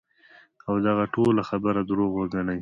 [0.67, 2.57] او دغه ټوله خبره دروغ وګڼی-